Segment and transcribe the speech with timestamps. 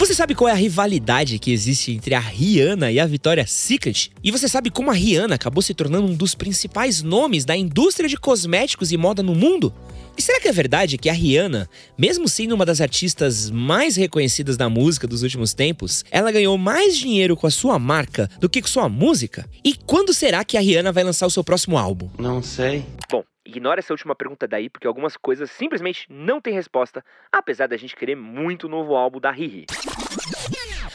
[0.00, 4.10] Você sabe qual é a rivalidade que existe entre a Rihanna e a Victoria's Secret?
[4.24, 8.08] E você sabe como a Rihanna acabou se tornando um dos principais nomes da indústria
[8.08, 9.74] de cosméticos e moda no mundo?
[10.20, 11.66] E será que é verdade que a Rihanna,
[11.96, 16.94] mesmo sendo uma das artistas mais reconhecidas da música dos últimos tempos, ela ganhou mais
[16.94, 19.48] dinheiro com a sua marca do que com sua música?
[19.64, 22.10] E quando será que a Rihanna vai lançar o seu próximo álbum?
[22.18, 22.84] Não sei.
[23.10, 27.02] Bom, Ignora essa última pergunta daí, porque algumas coisas simplesmente não têm resposta,
[27.32, 29.64] apesar da gente querer muito o novo álbum da Riri.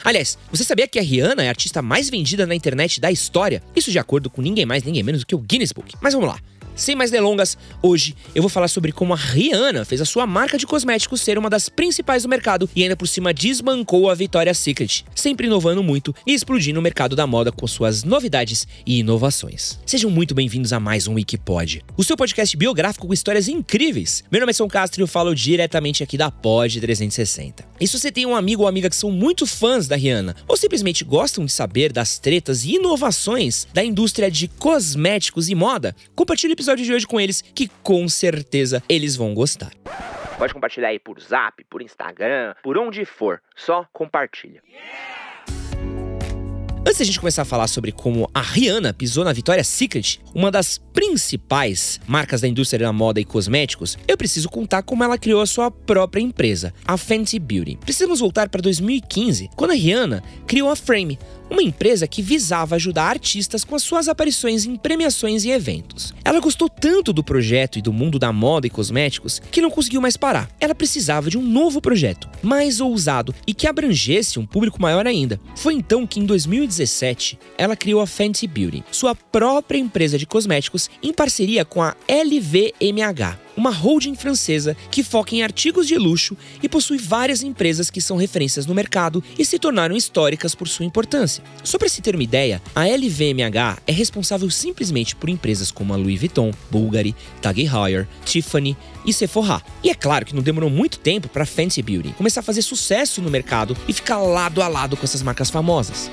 [0.04, 3.60] Aliás, você sabia que a Rihanna é a artista mais vendida na internet da história?
[3.74, 5.96] Isso de acordo com ninguém mais, ninguém menos do que o Guinness Book.
[6.00, 6.38] Mas vamos lá.
[6.76, 10.58] Sem mais delongas, hoje eu vou falar sobre como a Rihanna fez a sua marca
[10.58, 14.58] de cosméticos ser uma das principais do mercado e ainda por cima desbancou a Victoria's
[14.58, 19.78] Secret, sempre inovando muito e explodindo o mercado da moda com suas novidades e inovações.
[19.86, 24.22] Sejam muito bem-vindos a mais um Wikipod, o seu podcast biográfico com histórias incríveis.
[24.30, 27.64] Meu nome é São Castro e eu falo diretamente aqui da Pod 360.
[27.80, 30.56] E se você tem um amigo ou amiga que são muito fãs da Rihanna ou
[30.56, 36.52] simplesmente gostam de saber das tretas e inovações da indústria de cosméticos e moda, compartilhe
[36.52, 39.72] o episódio de hoje com eles, que com certeza eles vão gostar.
[40.38, 43.42] Pode compartilhar aí por zap, por Instagram, por onde for.
[43.54, 44.62] Só compartilha.
[46.86, 50.52] Antes da gente começar a falar sobre como a Rihanna pisou na Victoria's Secret, uma
[50.52, 55.40] das principais marcas da indústria da moda e cosméticos, eu preciso contar como ela criou
[55.40, 57.76] a sua própria empresa, a Fenty Beauty.
[57.80, 61.18] Precisamos voltar para 2015, quando a Rihanna criou a Frame,
[61.50, 66.14] uma empresa que visava ajudar artistas com as suas aparições em premiações e eventos.
[66.24, 70.00] Ela gostou tanto do projeto e do mundo da moda e cosméticos que não conseguiu
[70.00, 70.48] mais parar.
[70.60, 75.40] Ela precisava de um novo projeto, mais ousado e que abrangesse um público maior ainda.
[75.54, 76.26] Foi então que em
[76.76, 81.96] 2017 ela criou a Fenty Beauty, sua própria empresa de cosméticos em parceria com a
[82.08, 88.00] LVMH uma holding francesa que foca em artigos de luxo e possui várias empresas que
[88.00, 91.42] são referências no mercado e se tornaram históricas por sua importância.
[91.64, 95.96] Só para se ter uma ideia, a LVMH é responsável simplesmente por empresas como a
[95.96, 99.62] Louis Vuitton, Bulgari, Tag Heuer, Tiffany e Sephora.
[99.82, 103.22] E é claro que não demorou muito tempo para Fenty Beauty começar a fazer sucesso
[103.22, 106.10] no mercado e ficar lado a lado com essas marcas famosas.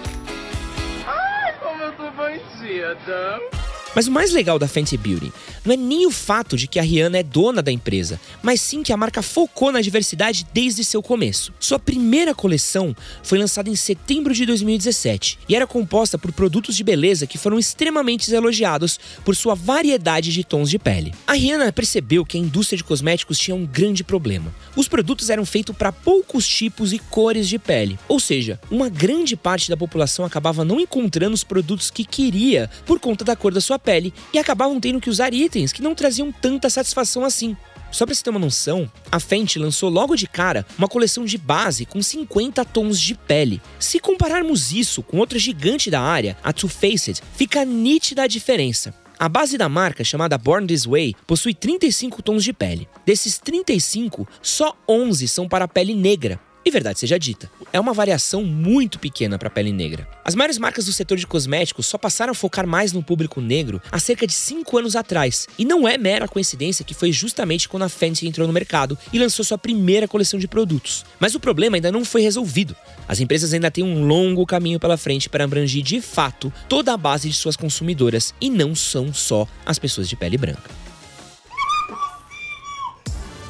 [2.94, 3.63] Adam?
[3.96, 5.32] Mas o mais legal da Fenty Beauty
[5.64, 8.82] não é nem o fato de que a Rihanna é dona da empresa, mas sim
[8.82, 11.54] que a marca focou na diversidade desde seu começo.
[11.60, 16.84] Sua primeira coleção foi lançada em setembro de 2017 e era composta por produtos de
[16.84, 21.14] beleza que foram extremamente elogiados por sua variedade de tons de pele.
[21.28, 24.54] A Rihanna percebeu que a indústria de cosméticos tinha um grande problema.
[24.76, 29.36] Os produtos eram feitos para poucos tipos e cores de pele, ou seja, uma grande
[29.36, 33.62] parte da população acabava não encontrando os produtos que queria por conta da cor da
[33.62, 37.56] sua pele e acabavam tendo que usar itens que não traziam tanta satisfação assim.
[37.92, 41.38] Só para você ter uma noção, a Fenty lançou logo de cara uma coleção de
[41.38, 43.62] base com 50 tons de pele.
[43.78, 48.96] Se compararmos isso com outra gigante da área, a Too Faced, fica nítida a diferença.
[49.20, 52.90] A base da marca, chamada Born This Way, possui 35 tons de pele.
[53.06, 58.44] Desses 35, só 11 são para pele negra, e verdade seja dita, é uma variação
[58.44, 60.08] muito pequena para a pele negra.
[60.24, 63.82] As maiores marcas do setor de cosméticos só passaram a focar mais no público negro
[63.92, 67.84] há cerca de 5 anos atrás, e não é mera coincidência que foi justamente quando
[67.84, 71.06] a Fenty entrou no mercado e lançou sua primeira coleção de produtos.
[71.20, 72.76] Mas o problema ainda não foi resolvido.
[73.08, 76.98] As empresas ainda têm um longo caminho pela frente para abranger de fato toda a
[76.98, 80.84] base de suas consumidoras e não são só as pessoas de pele branca.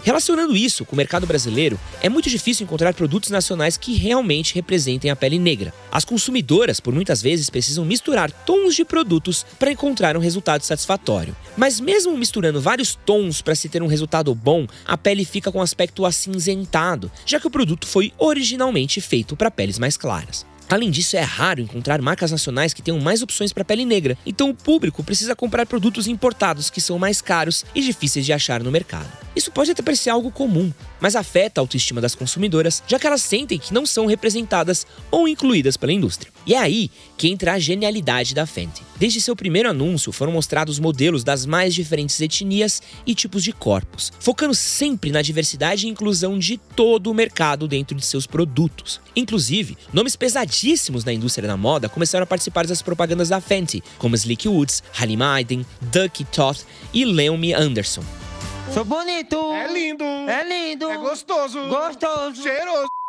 [0.04, 5.10] Relacionando isso com o mercado brasileiro, é muito difícil encontrar produtos nacionais que realmente representem
[5.10, 5.74] a pele negra.
[5.90, 11.34] As consumidoras, por muitas vezes, precisam misturar tons de produtos para encontrar um resultado satisfatório.
[11.56, 15.62] Mas mesmo misturando vários tons para se ter um resultado bom, a pele fica com
[15.62, 20.46] aspecto acinzentado, já que o produto foi originalmente feito para peles mais claras.
[20.74, 24.50] Além disso, é raro encontrar marcas nacionais que tenham mais opções para pele negra, então
[24.50, 28.72] o público precisa comprar produtos importados que são mais caros e difíceis de achar no
[28.72, 29.08] mercado.
[29.36, 33.22] Isso pode até parecer algo comum, mas afeta a autoestima das consumidoras, já que elas
[33.22, 36.32] sentem que não são representadas ou incluídas pela indústria.
[36.46, 38.84] E é aí que entra a genialidade da Fenty.
[38.98, 44.12] Desde seu primeiro anúncio, foram mostrados modelos das mais diferentes etnias e tipos de corpos,
[44.20, 49.02] focando sempre na diversidade e inclusão de todo o mercado dentro de seus produtos.
[49.16, 50.63] Inclusive, nomes pesadíssimos
[51.06, 55.34] na indústria da moda começaram a participar das propagandas da Fenty, como Slick Woods, Halima
[55.34, 58.04] Aiden, Ducky Toth e Leomi Anderson.
[58.74, 59.36] Sou bonito.
[59.54, 60.04] É lindo.
[60.04, 60.90] É lindo.
[60.90, 61.60] É gostoso.
[61.68, 62.42] Gostoso.
[62.42, 63.03] Cheiroso.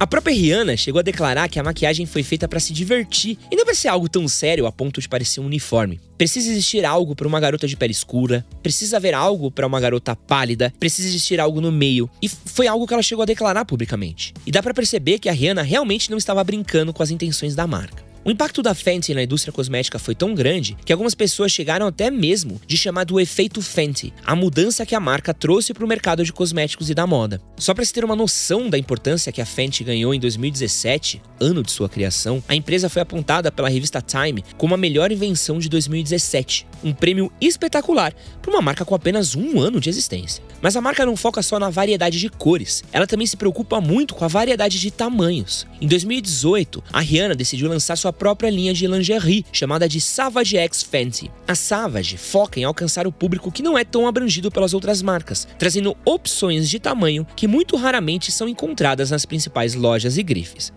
[0.00, 3.56] A própria Rihanna chegou a declarar que a maquiagem foi feita para se divertir e
[3.56, 6.00] não para ser algo tão sério a ponto de parecer um uniforme.
[6.16, 10.14] Precisa existir algo para uma garota de pele escura, precisa haver algo para uma garota
[10.14, 12.08] pálida, precisa existir algo no meio.
[12.22, 14.32] E foi algo que ela chegou a declarar publicamente.
[14.46, 17.66] E dá para perceber que a Rihanna realmente não estava brincando com as intenções da
[17.66, 18.07] marca.
[18.28, 22.10] O impacto da Fenty na indústria cosmética foi tão grande que algumas pessoas chegaram até
[22.10, 26.22] mesmo de chamar do efeito Fenty, a mudança que a marca trouxe para o mercado
[26.22, 27.40] de cosméticos e da moda.
[27.56, 31.62] Só para se ter uma noção da importância que a Fenty ganhou em 2017, ano
[31.62, 35.70] de sua criação, a empresa foi apontada pela revista Time como a melhor invenção de
[35.70, 40.44] 2017, um prêmio espetacular para uma marca com apenas um ano de existência.
[40.60, 44.14] Mas a marca não foca só na variedade de cores, ela também se preocupa muito
[44.14, 45.66] com a variedade de tamanhos.
[45.80, 50.82] Em 2018, a Rihanna decidiu lançar sua própria linha de lingerie, chamada de Savage X
[50.82, 51.30] Fenty.
[51.46, 55.46] A Savage foca em alcançar o público que não é tão abrangido pelas outras marcas,
[55.58, 60.72] trazendo opções de tamanho que muito raramente são encontradas nas principais lojas e grifes.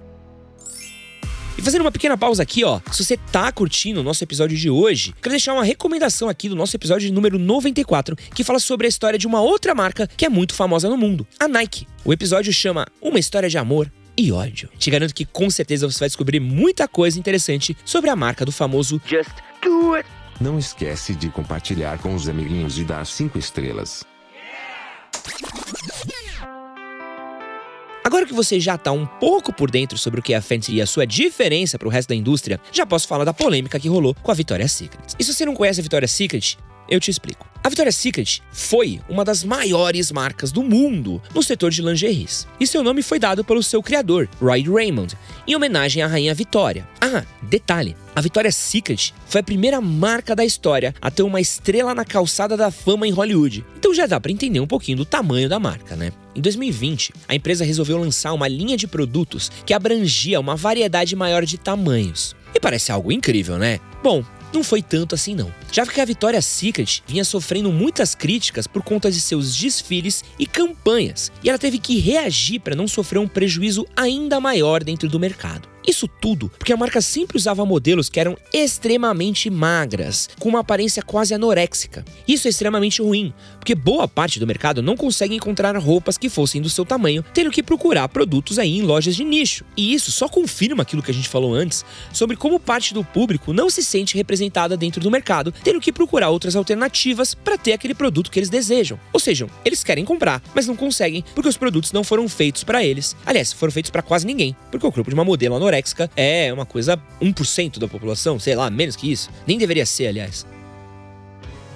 [1.57, 4.69] E fazendo uma pequena pausa aqui, ó, se você tá curtindo o nosso episódio de
[4.69, 8.89] hoje, quero deixar uma recomendação aqui do nosso episódio número 94, que fala sobre a
[8.89, 11.85] história de uma outra marca que é muito famosa no mundo, a Nike.
[12.05, 14.69] O episódio chama Uma História de Amor e Ódio.
[14.77, 18.51] Te garanto que com certeza você vai descobrir muita coisa interessante sobre a marca do
[18.51, 19.31] famoso Just
[19.63, 20.07] Do It.
[20.39, 24.03] Não esquece de compartilhar com os amiguinhos e dar 5 estrelas.
[28.03, 30.75] Agora que você já tá um pouco por dentro sobre o que é a Fenty
[30.75, 33.89] e a sua diferença para o resto da indústria, já posso falar da polêmica que
[33.89, 35.15] rolou com a Victoria's Secret.
[35.17, 36.57] E se você não conhece a Victoria's Secret,
[36.89, 37.50] eu te explico.
[37.63, 42.47] A Victoria's Secret foi uma das maiores marcas do mundo no setor de lingeries.
[42.59, 45.15] E seu nome foi dado pelo seu criador, Roy Raymond,
[45.47, 46.87] em homenagem à rainha Vitória.
[46.99, 51.93] Ah, detalhe, a Victoria's Secret foi a primeira marca da história a ter uma estrela
[51.93, 53.63] na calçada da fama em Hollywood.
[53.77, 56.11] Então já dá para entender um pouquinho do tamanho da marca, né?
[56.35, 61.45] Em 2020, a empresa resolveu lançar uma linha de produtos que abrangia uma variedade maior
[61.45, 62.35] de tamanhos.
[62.55, 63.79] E parece algo incrível, né?
[64.03, 65.53] Bom, não foi tanto assim não.
[65.71, 70.45] Já que a Victoria's Secret vinha sofrendo muitas críticas por conta de seus desfiles e
[70.45, 75.19] campanhas, e ela teve que reagir para não sofrer um prejuízo ainda maior dentro do
[75.19, 75.70] mercado.
[75.85, 81.01] Isso tudo porque a marca sempre usava modelos que eram extremamente magras, com uma aparência
[81.01, 82.05] quase anoréxica.
[82.27, 86.61] Isso é extremamente ruim, porque boa parte do mercado não consegue encontrar roupas que fossem
[86.61, 89.65] do seu tamanho, tendo que procurar produtos aí em lojas de nicho.
[89.75, 91.83] E isso só confirma aquilo que a gente falou antes
[92.13, 96.29] sobre como parte do público não se sente representada dentro do mercado, tendo que procurar
[96.29, 98.99] outras alternativas para ter aquele produto que eles desejam.
[99.11, 102.83] Ou seja, eles querem comprar, mas não conseguem porque os produtos não foram feitos para
[102.85, 103.15] eles.
[103.25, 106.53] Aliás, foram feitos para quase ninguém, porque o grupo de uma modelo anoréxica anoréxica é
[106.53, 109.29] uma coisa 1% da população, sei lá, menos que isso.
[109.47, 110.45] Nem deveria ser, aliás.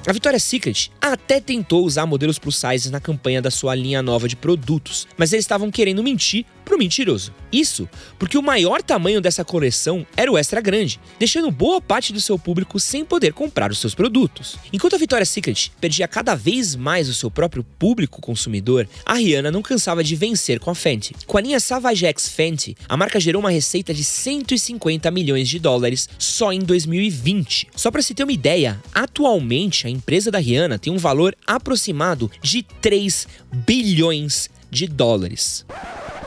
[0.06, 4.28] A Victoria's Secret até tentou usar modelos plus size na campanha da sua linha nova
[4.28, 7.32] de produtos, mas eles estavam querendo mentir pro mentiroso.
[7.52, 7.88] Isso
[8.20, 12.38] porque o maior tamanho dessa coleção era o extra grande, deixando boa parte do seu
[12.38, 14.58] público sem poder comprar os seus produtos.
[14.74, 19.52] Enquanto a Victoria's Secret perdia cada vez mais o seu próprio público consumidor, a Rihanna
[19.52, 21.16] não cansava de vencer com a Fenty.
[21.26, 25.60] Com a linha Savage X Fenty, a marca gerou uma receita de 150 milhões de
[25.60, 27.70] dólares só em 2020.
[27.76, 32.32] Só para se ter uma ideia, atualmente a empresa da Rihanna tem um valor aproximado
[32.42, 33.28] de 3
[33.66, 35.66] bilhões de dólares.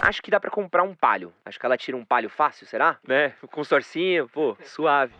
[0.08, 1.34] Acho que dá para comprar um palho.
[1.44, 2.96] Acho que ela tira um palho fácil, será?
[3.06, 3.34] Né?
[3.50, 5.12] Com sorcinho, pô, suave.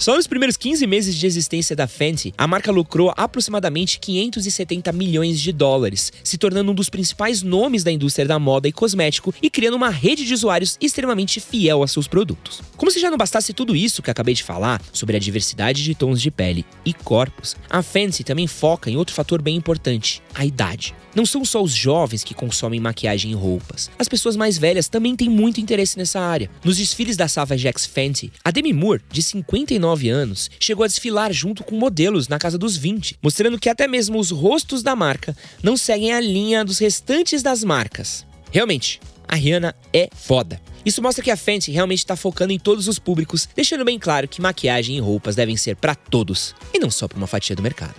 [0.00, 5.38] Só nos primeiros 15 meses de existência da Fenty, a marca lucrou aproximadamente 570 milhões
[5.38, 9.50] de dólares, se tornando um dos principais nomes da indústria da moda e cosmético e
[9.50, 12.62] criando uma rede de usuários extremamente fiel a seus produtos.
[12.78, 15.94] Como se já não bastasse tudo isso que acabei de falar sobre a diversidade de
[15.94, 20.46] tons de pele e corpos, a Fenty também foca em outro fator bem importante: a
[20.46, 20.94] idade.
[21.14, 23.90] Não são só os jovens que consomem maquiagem e roupas.
[23.98, 26.48] As pessoas mais velhas também têm muito interesse nessa área.
[26.64, 31.32] Nos desfiles da Savage X Fenty, a Demi Moore, de 59 anos, chegou a desfilar
[31.32, 35.36] junto com modelos na casa dos 20, mostrando que até mesmo os rostos da marca
[35.62, 38.24] não seguem a linha dos restantes das marcas.
[38.52, 40.60] Realmente, a Rihanna é foda.
[40.84, 44.26] Isso mostra que a Fenty realmente está focando em todos os públicos, deixando bem claro
[44.26, 47.62] que maquiagem e roupas devem ser para todos e não só para uma fatia do
[47.62, 47.94] mercado.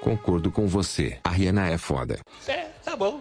[0.00, 1.18] Concordo com você.
[1.24, 2.20] A Rihanna é foda.
[2.46, 3.18] É, tá bom.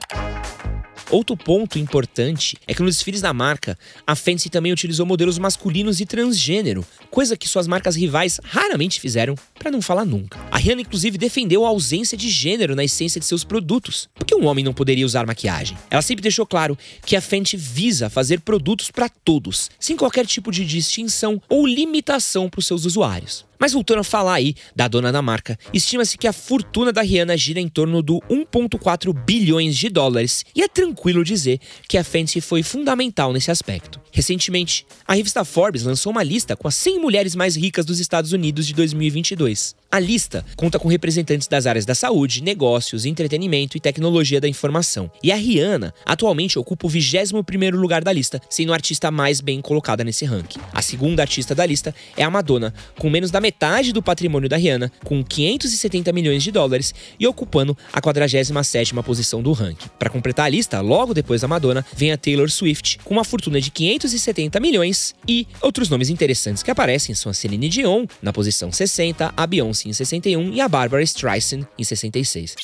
[1.14, 3.78] Outro ponto importante é que nos desfiles da marca,
[4.08, 9.36] a Fenty também utilizou modelos masculinos e transgênero, coisa que suas marcas rivais raramente fizeram,
[9.60, 10.40] para não falar nunca.
[10.50, 14.48] A Rihanna inclusive defendeu a ausência de gênero na essência de seus produtos, porque um
[14.48, 15.78] homem não poderia usar maquiagem.
[15.88, 20.52] Ela sempre deixou claro que a Fenty visa fazer produtos para todos, sem qualquer tipo
[20.52, 23.46] de distinção ou limitação para os seus usuários.
[23.64, 27.38] Mas voltando a falar aí da dona da marca, estima-se que a fortuna da Rihanna
[27.38, 32.42] gira em torno do 1,4 bilhões de dólares, e é tranquilo dizer que a Fenty
[32.42, 34.02] foi fundamental nesse aspecto.
[34.12, 38.34] Recentemente, a revista Forbes lançou uma lista com as 100 mulheres mais ricas dos Estados
[38.34, 39.76] Unidos de 2022.
[39.90, 45.10] A lista conta com representantes das áreas da saúde, negócios, entretenimento e tecnologia da informação.
[45.24, 49.62] E a Rihanna atualmente ocupa o 21º lugar da lista, sendo a artista mais bem
[49.62, 50.60] colocada nesse ranking.
[50.74, 53.53] A segunda artista da lista é a Madonna, com menos da metade
[53.94, 59.52] do patrimônio da Rihanna, com 570 milhões de dólares e ocupando a 47ª posição do
[59.52, 59.90] ranking.
[59.98, 63.62] Para completar a lista, logo depois da Madonna, vem a Taylor Swift, com uma fortuna
[63.62, 68.72] de 570 milhões e outros nomes interessantes que aparecem são a Celine Dion na posição
[68.72, 72.56] 60, a Beyoncé em 61 e a Barbara Streisand em 66.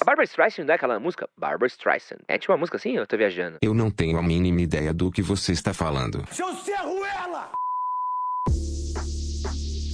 [0.00, 1.28] A Barbara Streisand não é aquela música?
[1.36, 2.18] Barbara Streisand.
[2.28, 2.96] É tipo uma música assim?
[2.96, 3.58] Eu tô viajando.
[3.60, 6.24] Eu não tenho a mínima ideia do que você está falando.
[6.30, 6.46] Seu!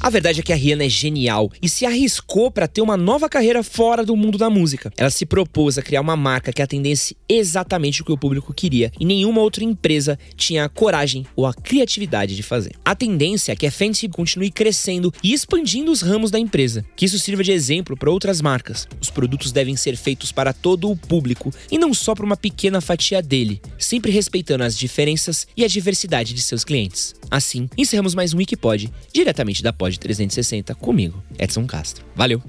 [0.04, 3.26] A verdade é que a Rihanna é genial e se arriscou para ter uma nova
[3.26, 4.92] carreira fora do mundo da música.
[4.98, 8.92] Ela se propôs a criar uma marca que atendesse exatamente o que o público queria
[9.00, 12.74] e nenhuma outra empresa tinha a coragem ou a criatividade de fazer.
[12.84, 17.06] A tendência é que a Fenty continue crescendo e expandindo os ramos da empresa, que
[17.06, 18.86] isso sirva de exemplo para outras marcas.
[19.00, 22.82] Os produtos devem ser feitos para todo o público e não só para uma pequena
[22.82, 27.14] fatia dele, sempre respeitando as diferenças e a diversidade de seus clientes.
[27.30, 32.04] Assim, encerramos mais um Wikipod, diretamente da Pod 360 comigo, Edson Castro.
[32.14, 32.42] Valeu!